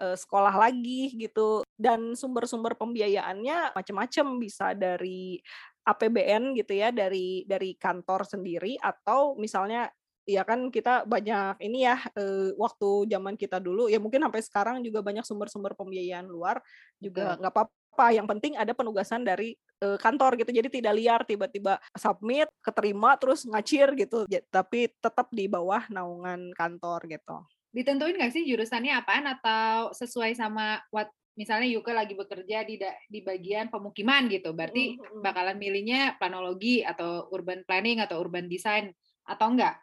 [0.00, 1.64] eh, sekolah lagi gitu.
[1.72, 5.40] Dan sumber-sumber pembiayaannya macam-macam bisa dari
[5.82, 9.90] APBN gitu ya, dari dari kantor sendiri atau misalnya
[10.22, 14.76] ya kan kita banyak ini ya eh, waktu zaman kita dulu ya mungkin sampai sekarang
[14.86, 16.62] juga banyak sumber-sumber pembiayaan luar
[17.02, 19.58] juga nggak apa-apa yang penting ada penugasan dari
[19.98, 20.50] kantor gitu.
[20.54, 24.24] Jadi tidak liar tiba-tiba submit keterima terus ngacir gitu.
[24.50, 27.36] Tapi tetap di bawah naungan kantor gitu.
[27.72, 29.24] Ditentuin nggak sih jurusannya apaan?
[29.26, 34.52] Atau sesuai sama what misalnya Yuka lagi bekerja di da- di bagian pemukiman gitu.
[34.52, 38.92] Berarti bakalan milihnya planologi atau urban planning atau urban design
[39.24, 39.80] atau enggak?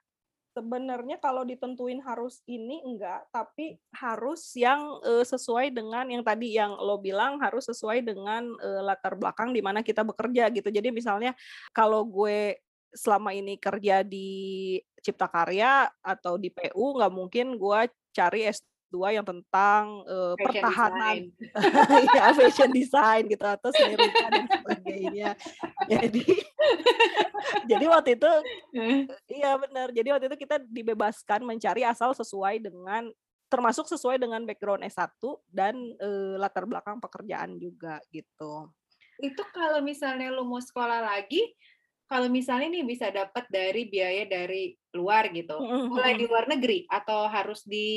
[0.59, 6.75] Sebenarnya kalau ditentuin harus ini enggak, tapi harus yang eh, sesuai dengan yang tadi yang
[6.75, 10.67] lo bilang harus sesuai dengan eh, latar belakang di mana kita bekerja gitu.
[10.67, 11.31] Jadi misalnya
[11.71, 12.59] kalau gue
[12.91, 17.79] selama ini kerja di Cipta Karya atau di PU nggak mungkin gue
[18.11, 18.51] cari
[18.89, 22.03] S2 yang tentang Fashion pertahanan design.
[22.17, 25.29] ya fashion design gitu atau seni rupa dan sebagainya.
[25.85, 26.25] Jadi
[27.71, 28.31] jadi waktu itu
[29.29, 29.93] Iya benar.
[29.93, 33.13] Jadi waktu itu kita dibebaskan mencari asal sesuai dengan
[33.49, 38.69] termasuk sesuai dengan background S1 dan eh, latar belakang pekerjaan juga gitu.
[39.21, 41.43] Itu kalau misalnya lu mau sekolah lagi,
[42.09, 47.29] kalau misalnya nih bisa dapat dari biaya dari luar gitu, mulai di luar negeri atau
[47.29, 47.87] harus di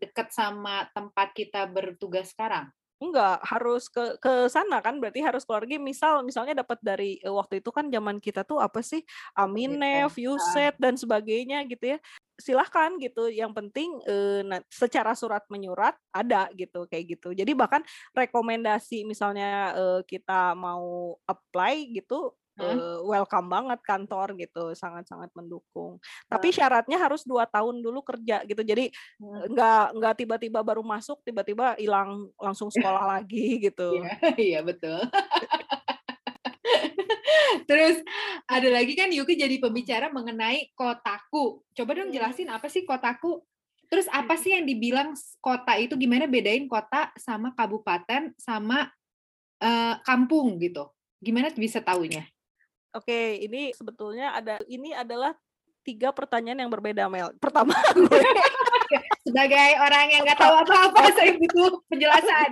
[0.00, 2.68] dekat sama tempat kita bertugas sekarang?
[3.02, 5.76] Enggak, harus ke ke sana kan berarti harus keluar lagi.
[5.82, 9.02] Misal misalnya dapat dari eh, waktu itu kan zaman kita tuh apa sih?
[9.36, 11.98] Aminef, Yuset dan sebagainya gitu ya.
[12.40, 13.28] Silahkan gitu.
[13.28, 17.28] Yang penting eh, na- secara surat menyurat ada gitu kayak gitu.
[17.36, 17.82] Jadi bahkan
[18.14, 25.98] rekomendasi misalnya eh, kita mau apply gitu Eh, welcome banget kantor gitu, sangat-sangat mendukung.
[26.30, 28.62] Tapi syaratnya harus dua tahun dulu kerja gitu.
[28.62, 28.94] Jadi
[29.50, 33.98] nggak nggak tiba-tiba baru masuk tiba-tiba hilang langsung sekolah lagi gitu.
[33.98, 35.02] Iya, iya betul.
[37.66, 37.96] Terus
[38.46, 41.64] ada lagi kan Yuki jadi pembicara mengenai kotaku.
[41.74, 42.16] Coba dong Hmm.
[42.22, 43.42] jelasin apa sih kotaku?
[43.90, 45.10] Terus apa sih yang dibilang
[45.42, 48.94] kota itu gimana bedain kota sama kabupaten sama
[49.58, 50.86] eh, kampung gitu?
[51.18, 52.28] Gimana bisa taunya?
[52.94, 55.34] Oke, ini sebetulnya ada ini adalah
[55.84, 57.34] tiga pertanyaan yang berbeda Mel.
[57.36, 58.20] Pertama gue
[59.24, 62.50] Sebagai orang yang nggak tahu apa-apa, saya butuh penjelasan.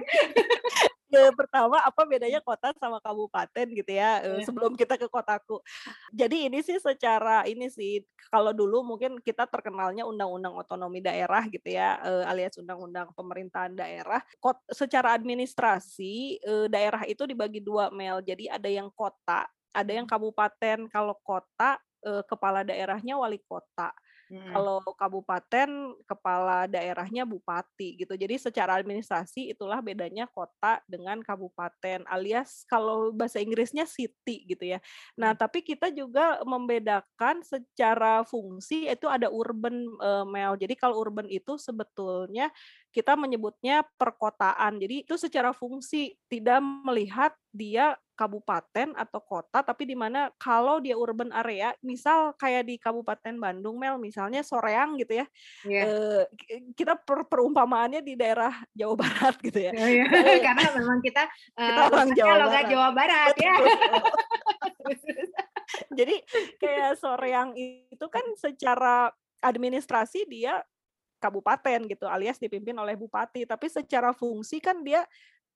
[1.12, 4.48] Ya, pertama apa bedanya kota sama kabupaten gitu ya eh, Iya.
[4.48, 5.60] sebelum kita ke kotaku.
[6.08, 8.00] Jadi ini sih secara ini sih
[8.32, 14.24] kalau dulu mungkin kita terkenalnya undang-undang otonomi daerah gitu ya eh, alias undang-undang pemerintahan daerah.
[14.40, 18.24] Kot, secara administrasi eh, daerah itu dibagi dua Mel.
[18.24, 20.86] Jadi ada yang kota, ada yang kabupaten.
[20.88, 23.92] Kalau kota eh, kepala daerahnya wali kota.
[24.32, 24.48] Hmm.
[24.48, 28.16] Kalau kabupaten kepala daerahnya bupati gitu.
[28.16, 34.80] Jadi secara administrasi itulah bedanya kota dengan kabupaten alias kalau bahasa Inggrisnya city gitu ya.
[35.20, 40.56] Nah, tapi kita juga membedakan secara fungsi itu ada urban eh, Mel.
[40.56, 42.48] Jadi kalau urban itu sebetulnya
[42.92, 44.76] kita menyebutnya perkotaan.
[44.76, 50.94] Jadi itu secara fungsi tidak melihat dia kabupaten atau kota tapi di mana kalau dia
[50.94, 55.26] urban area misal kayak di Kabupaten Bandung Mel misalnya Soreang gitu ya
[55.64, 55.82] Iya.
[55.88, 60.06] eh, ki- kita per- perumpamaannya di daerah Jawa Barat gitu ya Oh, iya.
[60.46, 62.64] Karena memang kita, eh, Kita orang logatnya Jawa Barat.
[62.70, 63.54] Jawa Barat ya.
[65.98, 66.14] jadi
[66.60, 69.10] kayak Soreang itu kan secara
[69.42, 70.62] administrasi dia
[71.22, 75.06] kabupaten gitu alias dipimpin oleh bupati tapi secara fungsi kan dia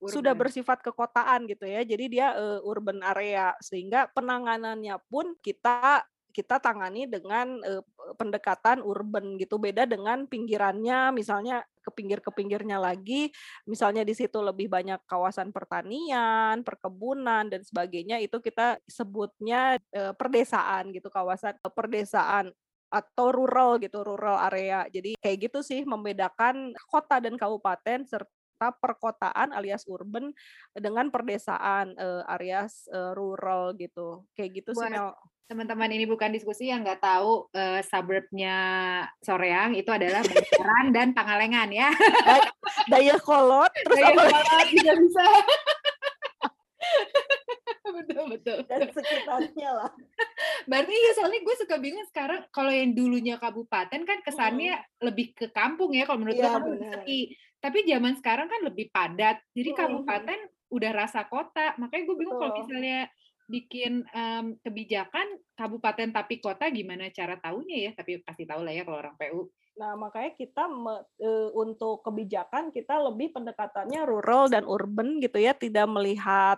[0.05, 0.43] sudah Urban.
[0.45, 1.81] bersifat kekotaan gitu ya.
[1.81, 6.05] Jadi dia eh, urban area sehingga penanganannya pun kita
[6.37, 7.81] kita tangani dengan eh,
[8.21, 9.57] pendekatan urban gitu.
[9.57, 13.31] Beda dengan pinggirannya misalnya ke pinggir ke pinggirnya lagi
[13.65, 20.93] misalnya di situ lebih banyak kawasan pertanian, perkebunan dan sebagainya itu kita sebutnya eh, perdesaan
[20.93, 22.53] gitu, kawasan perdesaan
[22.97, 24.89] atau rural gitu, rural area.
[24.89, 30.33] Jadi kayak gitu sih membedakan kota dan kabupaten serta perkotaan alias urban
[30.73, 34.25] dengan perdesaan uh, alias uh, rural gitu.
[34.33, 35.13] Kayak gitu Buat sih Mel.
[35.47, 38.59] Teman-teman ini bukan diskusi yang nggak tahu uh, suburbnya
[39.23, 41.95] Soreang itu adalah Banjaran dan Pangalengan ya.
[42.91, 44.27] Daya kolot terus Daya?
[44.27, 45.25] Kolot bisa bisa.
[47.97, 49.93] betul betul dan sekitarnya lah
[50.67, 54.87] berarti ya soalnya gue suka bingung sekarang kalau yang dulunya kabupaten kan kesannya hmm.
[55.07, 57.21] lebih ke kampung ya kalau menurut ya, gue sepi.
[57.57, 59.79] Tapi zaman sekarang kan lebih padat jadi hmm.
[59.79, 60.39] kabupaten
[60.71, 61.75] udah rasa kota.
[61.79, 63.09] Makanya gue bingung kalau misalnya
[63.47, 67.91] bikin um, kebijakan kabupaten tapi kota gimana cara tahunya ya?
[67.95, 72.73] Tapi pasti tahu lah ya kalau orang PU Nah, makanya kita me, e, untuk kebijakan
[72.73, 76.57] kita lebih pendekatannya rural dan urban gitu ya, tidak melihat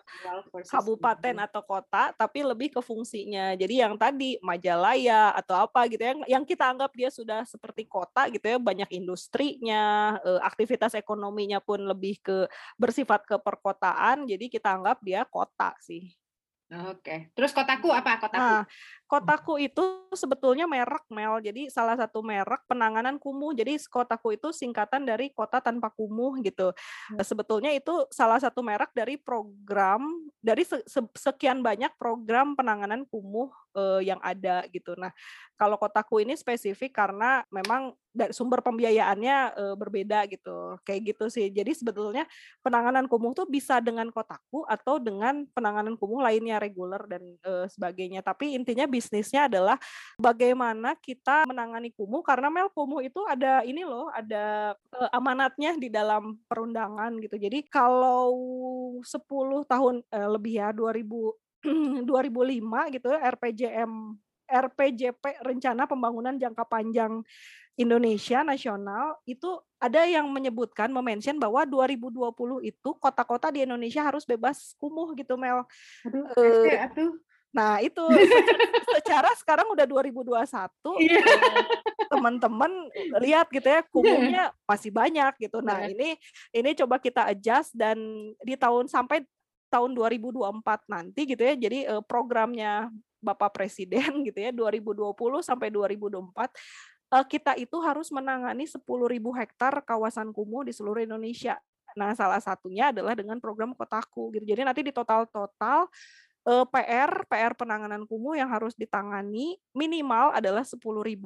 [0.70, 3.58] kabupaten atau kota, tapi lebih ke fungsinya.
[3.58, 8.30] Jadi yang tadi Majalaya atau apa gitu ya, yang kita anggap dia sudah seperti kota
[8.30, 12.46] gitu ya, banyak industrinya, e, aktivitas ekonominya pun lebih ke
[12.78, 16.14] bersifat ke perkotaan, jadi kita anggap dia kota sih.
[16.68, 17.32] Oke.
[17.32, 18.36] Terus kotaku apa kotaku?
[18.44, 18.68] Nah,
[19.08, 21.40] kotaku itu sebetulnya merek Mel.
[21.40, 23.56] Jadi salah satu merek penanganan kumuh.
[23.56, 26.70] Jadi kotaku itu singkatan dari kota tanpa kumuh gitu.
[26.70, 27.18] Hmm.
[27.24, 30.04] Sebetulnya itu salah satu merek dari program
[30.44, 30.68] dari
[31.16, 34.92] sekian banyak program penanganan kumuh uh, yang ada gitu.
[35.00, 35.10] Nah,
[35.56, 40.76] kalau kotaku ini spesifik karena memang dari sumber pembiayaannya uh, berbeda gitu.
[40.82, 41.46] Kayak gitu sih.
[41.54, 42.24] Jadi sebetulnya
[42.60, 48.20] penanganan kumuh tuh bisa dengan kotaku atau dengan penanganan kumuh lainnya reguler dan uh, sebagainya.
[48.26, 49.78] Tapi intinya bisnisnya adalah
[50.18, 55.86] bagaimana kita menangani kumuh karena Mel kumuh itu ada ini loh, ada uh, amanatnya di
[55.86, 57.38] dalam perundangan gitu.
[57.38, 58.34] Jadi kalau
[59.06, 59.06] 10
[59.70, 62.04] tahun uh, lebih ya 2000 2005
[62.98, 63.92] gitu RPJM
[64.48, 67.22] RPJP Rencana Pembangunan Jangka Panjang
[67.78, 69.46] Indonesia nasional itu
[69.78, 75.62] ada yang menyebutkan memention bahwa 2020 itu kota-kota di Indonesia harus bebas kumuh gitu Mel.
[76.02, 77.14] Aduh, uh, aduh.
[77.52, 78.00] Nah, itu
[78.98, 80.44] secara sekarang udah 2021
[81.04, 81.24] yeah.
[82.08, 82.72] teman-teman
[83.20, 85.64] lihat gitu ya kumuhnya masih banyak gitu.
[85.64, 85.92] Nah, yeah.
[85.92, 86.08] ini
[86.52, 87.96] ini coba kita adjust dan
[88.44, 89.24] di tahun sampai
[89.68, 91.54] tahun 2024 nanti gitu ya.
[91.56, 92.88] Jadi uh, programnya
[93.20, 95.12] Bapak Presiden gitu ya 2020
[95.44, 96.28] sampai 2024
[97.12, 98.84] uh, kita itu harus menangani 10.000
[99.40, 101.56] hektar kawasan kumuh di seluruh Indonesia.
[101.96, 104.44] Nah, salah satunya adalah dengan program Kotaku gitu.
[104.44, 105.88] Jadi nanti di total-total
[106.46, 110.78] uh, PR PR penanganan kumuh yang harus ditangani minimal adalah 10.000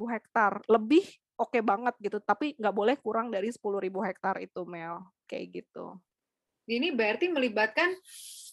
[0.09, 0.63] hektar.
[0.71, 1.05] Lebih
[1.37, 3.61] oke okay banget gitu, tapi nggak boleh kurang dari 10.000
[4.09, 5.03] hektar itu Mel.
[5.29, 5.99] Kayak gitu.
[6.71, 7.91] Ini berarti melibatkan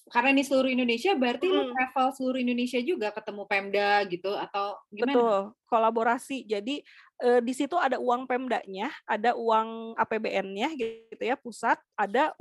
[0.09, 1.53] karena ini seluruh Indonesia berarti hmm.
[1.53, 5.13] lu travel seluruh Indonesia juga ketemu Pemda gitu atau gimana?
[5.13, 5.37] Betul,
[5.69, 6.49] kolaborasi.
[6.49, 6.81] Jadi
[7.19, 12.31] eh, di situ ada uang Pemdanya, ada uang APBN-nya gitu ya pusat, ada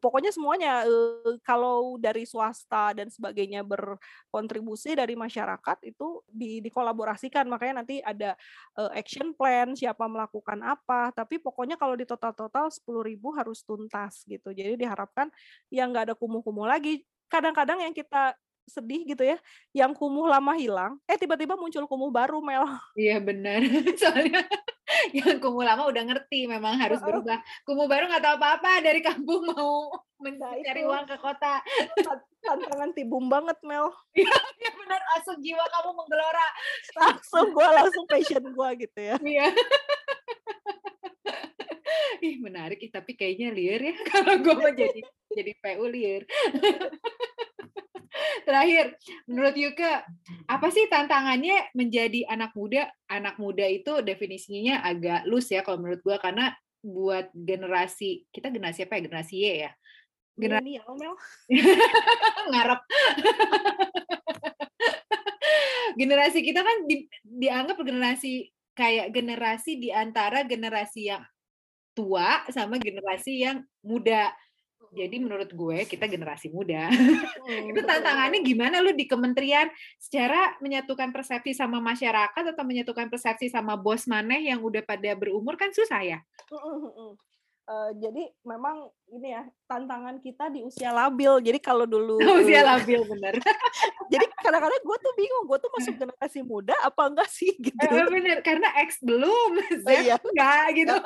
[0.00, 7.84] pokoknya semuanya eh, kalau dari swasta dan sebagainya berkontribusi dari masyarakat itu di dikolaborasikan makanya
[7.84, 8.32] nanti ada
[8.80, 14.50] eh, action plan siapa melakukan apa, tapi pokoknya kalau di total-total 10.000 harus tuntas gitu.
[14.52, 15.28] Jadi diharapkan
[15.68, 19.38] yang nggak ada kumuh-kumuh lagi kadang-kadang yang kita sedih gitu ya,
[19.74, 22.64] yang kumuh lama hilang, eh tiba-tiba muncul kumuh baru Mel.
[22.94, 23.60] Iya benar,
[24.00, 24.46] soalnya
[25.10, 27.40] yang kumuh lama udah ngerti memang harus berubah.
[27.64, 29.90] Kumuh baru nggak tahu apa-apa dari kampung mau
[30.22, 31.58] mencari uang ke kota.
[32.42, 33.90] Tantangan tibum banget Mel.
[34.18, 34.30] Iya
[34.62, 36.48] ya benar, langsung jiwa kamu menggelora.
[36.94, 39.16] Langsung gue langsung passion gue gitu ya.
[39.18, 39.46] Iya.
[42.22, 45.00] Ih menarik, tapi kayaknya liar ya kalau gue mau jadi
[45.34, 46.22] jadi PU liar.
[48.42, 50.02] Terakhir, menurut Yuka,
[50.50, 52.90] apa sih tantangannya menjadi anak muda?
[53.06, 56.52] Anak muda itu definisinya agak lus ya kalau menurut gue karena
[56.82, 59.70] buat generasi kita generasi apa ya generasi Y ya
[60.34, 60.82] generasi
[62.50, 62.80] ngarep
[66.00, 71.22] generasi kita kan di, dianggap generasi kayak generasi di antara generasi yang
[71.92, 74.32] tua sama generasi yang muda.
[74.92, 76.92] Jadi menurut gue kita generasi muda.
[77.42, 79.66] Hmm, itu tantangannya gimana lu di kementerian
[79.96, 85.56] secara menyatukan persepsi sama masyarakat atau menyatukan persepsi sama bos maneh yang udah pada berumur
[85.56, 86.18] kan susah ya?
[86.52, 91.40] Uh, jadi memang ini ya tantangan kita di usia labil.
[91.44, 93.36] Jadi kalau dulu usia labil bener.
[94.12, 97.76] jadi kadang-kadang gue tuh bingung, gue tuh masuk generasi muda apa enggak sih gitu.
[97.76, 99.50] Eh, bener karena X belum,
[99.84, 100.16] Z iya.
[100.16, 100.96] enggak gitu.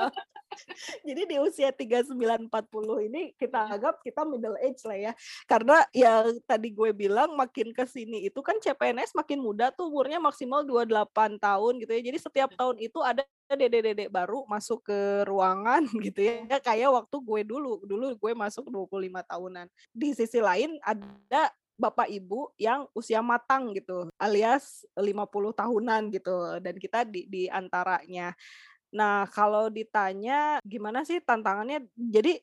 [1.03, 2.17] Jadi di usia 39
[2.49, 5.13] 40 ini kita anggap kita middle age lah ya.
[5.45, 10.23] Karena ya tadi gue bilang makin ke sini itu kan CPNS makin muda tuh umurnya
[10.23, 12.03] maksimal 28 tahun gitu ya.
[12.07, 16.59] Jadi setiap tahun itu ada dedek-dedek baru masuk ke ruangan gitu ya.
[16.63, 19.67] Kayak waktu gue dulu, dulu gue masuk 25 tahunan.
[19.97, 21.49] Di sisi lain ada
[21.81, 25.13] bapak ibu yang usia matang gitu alias 50
[25.53, 28.33] tahunan gitu dan kita di di antaranya
[28.95, 31.85] Nah, kalau ditanya gimana sih tantangannya?
[31.97, 32.39] Jadi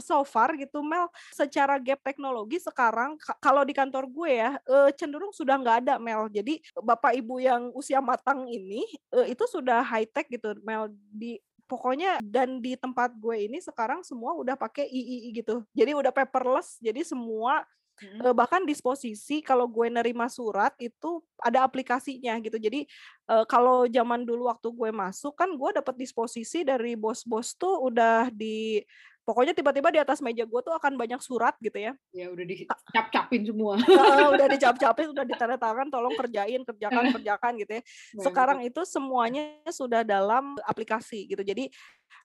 [0.00, 5.28] so far gitu Mel secara gap teknologi sekarang kalau di kantor gue ya uh, cenderung
[5.28, 10.08] sudah nggak ada Mel jadi bapak ibu yang usia matang ini uh, itu sudah high
[10.08, 11.36] tech gitu Mel di
[11.66, 16.78] pokoknya dan di tempat gue ini sekarang semua udah pakai III gitu jadi udah paperless
[16.78, 18.36] jadi semua Hmm.
[18.36, 22.60] bahkan disposisi kalau gue nerima surat itu ada aplikasinya gitu.
[22.60, 22.84] Jadi
[23.24, 28.28] uh, kalau zaman dulu waktu gue masuk kan gue dapat disposisi dari bos-bos tuh udah
[28.28, 28.84] di
[29.26, 31.98] pokoknya tiba-tiba di atas meja gue tuh akan banyak surat gitu ya.
[32.14, 33.74] Ya udah dicap-capin semua.
[33.82, 37.82] Uh, udah dicap-capin, udah ditanda tangan, tolong kerjain, kerjakan, kerjakan gitu ya.
[38.22, 41.42] Sekarang itu semuanya sudah dalam aplikasi gitu.
[41.42, 41.66] Jadi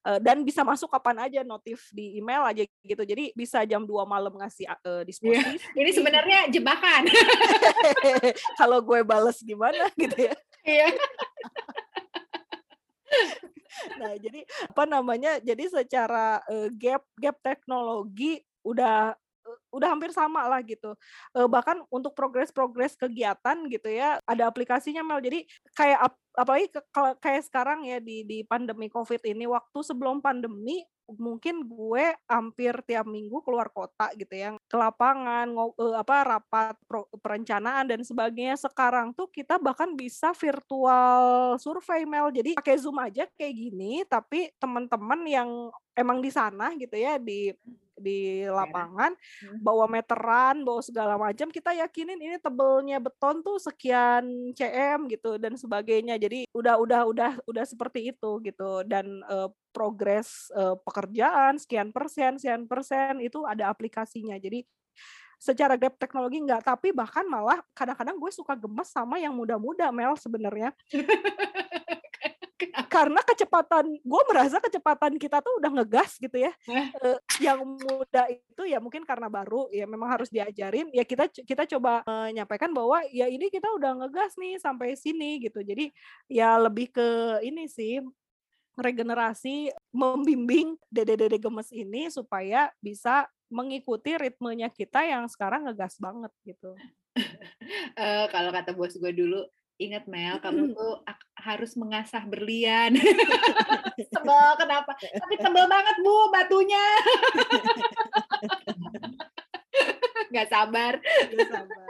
[0.06, 3.02] uh, dan bisa masuk kapan aja notif di email aja gitu.
[3.02, 5.58] Jadi bisa jam 2 malam ngasih uh, disposisi.
[5.58, 5.82] Yeah.
[5.82, 7.10] Ini sebenarnya jebakan.
[8.62, 10.38] Kalau gue bales gimana gitu ya.
[10.62, 10.94] Iya
[14.00, 20.46] nah jadi apa namanya jadi secara uh, gap gap teknologi udah uh, udah hampir sama
[20.46, 20.94] lah gitu.
[21.34, 25.22] Uh, bahkan untuk progres-progres kegiatan gitu ya ada aplikasinya Mel.
[25.24, 26.82] Jadi kayak ap, apalagi ke,
[27.20, 30.86] kayak sekarang ya di di pandemi covid ini waktu sebelum pandemi
[31.18, 36.76] mungkin gue hampir tiap minggu keluar kota gitu ya ke lapangan uh, apa rapat
[37.20, 38.56] perencanaan dan sebagainya.
[38.60, 44.52] Sekarang tuh kita bahkan bisa virtual survei mail jadi pakai zoom aja kayak gini tapi
[44.58, 45.50] teman-teman yang
[45.96, 47.52] emang di sana gitu ya di
[48.02, 49.62] di lapangan hmm.
[49.62, 55.54] bawa meteran bawa segala macam kita yakinin ini tebelnya beton tuh sekian cm gitu dan
[55.56, 56.18] sebagainya.
[56.18, 58.82] Jadi udah udah udah udah seperti itu gitu.
[58.84, 64.36] Dan uh, progres uh, pekerjaan sekian persen sekian persen itu ada aplikasinya.
[64.42, 64.66] Jadi
[65.42, 70.14] secara gap teknologi enggak tapi bahkan malah kadang-kadang gue suka gemes sama yang muda-muda Mel
[70.14, 70.70] sebenarnya
[72.88, 76.52] karena kecepatan gue merasa kecepatan kita tuh udah ngegas gitu ya.
[77.02, 80.90] Uh, yang muda itu ya mungkin karena baru ya memang harus diajarin.
[80.94, 85.62] Ya kita kita coba menyampaikan bahwa ya ini kita udah ngegas nih sampai sini gitu.
[85.66, 85.90] Jadi
[86.30, 88.02] ya lebih ke ini sih
[88.80, 96.72] regenerasi membimbing dede-dede gemes ini supaya bisa mengikuti ritmenya kita yang sekarang ngegas banget gitu.
[98.00, 99.44] uh, kalau kata bos gue dulu,
[99.82, 101.02] ingat Mel, kamu tuh
[101.42, 102.94] harus mengasah berlian.
[104.14, 104.94] tebel kenapa?
[104.94, 106.82] Tapi tebel banget bu batunya.
[110.36, 111.02] Gak sabar.
[111.02, 111.86] Gak sabar.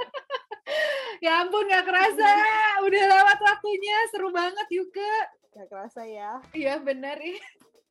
[1.21, 2.31] ya ampun gak kerasa,
[2.87, 5.15] udah lewat waktunya, seru banget Yuke.
[5.51, 6.39] Gak kerasa ya.
[6.55, 7.37] Iya benar ih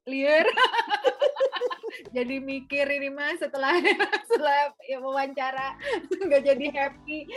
[0.08, 0.48] liar
[2.16, 3.76] jadi mikir ini mas setelah
[4.24, 5.76] setelah ya wawancara
[6.08, 7.28] nggak jadi happy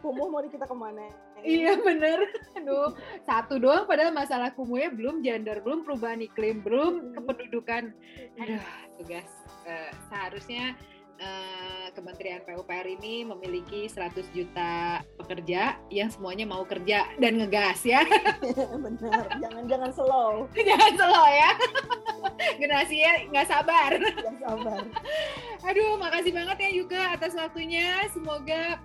[0.00, 1.06] kumuh mau kita ke mana
[1.44, 2.18] iya bener
[2.56, 2.92] aduh
[3.24, 7.94] satu doang padahal masalah kumuhnya belum gender belum perubahan iklim belum kependudukan
[8.38, 8.64] aduh
[9.00, 9.28] tugas
[9.64, 10.76] uh, seharusnya
[11.20, 18.02] uh, Kementerian PUPR ini memiliki 100 juta pekerja yang semuanya mau kerja dan ngegas ya.
[18.84, 20.48] Benar, jangan jangan slow.
[20.68, 21.50] jangan slow ya.
[22.56, 23.90] Generasinya nggak sabar.
[24.00, 24.82] Nggak sabar.
[25.68, 28.08] Aduh, makasih banget ya Yuka atas waktunya.
[28.10, 28.80] Semoga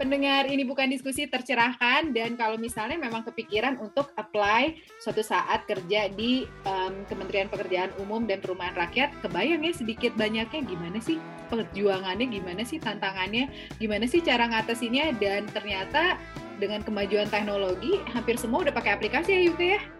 [0.00, 2.16] pendengar ini bukan diskusi tercerahkan.
[2.16, 8.24] Dan kalau misalnya memang kepikiran untuk apply suatu saat kerja di um, Kementerian Pekerjaan Umum
[8.24, 11.20] dan Perumahan Rakyat, kebayang ya sedikit banyaknya gimana sih
[11.52, 16.16] perjuangannya, gimana sih tantangannya, gimana sih cara ngatasinnya dan ternyata
[16.56, 19.99] dengan kemajuan teknologi hampir semua udah pakai aplikasi ya Yuka ya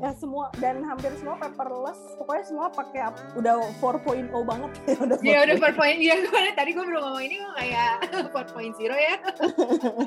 [0.00, 4.70] ya semua dan hampir semua paperless pokoknya semua pakai udah 4.0 banget.
[4.88, 7.92] Ya udah ya udah 4.0 ya gue tadi gue belum ngomong ini gue kayak
[8.32, 9.14] 4.0 ya.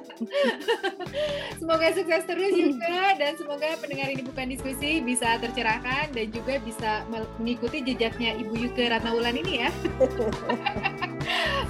[1.62, 7.06] Semoga sukses terus juga dan semoga pendengar ini bukan diskusi bisa tercerahkan dan juga bisa
[7.40, 9.70] mengikuti jejaknya Ibu Yuke Ratnawulan ini ya.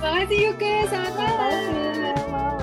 [0.01, 0.73] Makasih Yuke.
[0.87, 2.54] Selamat malam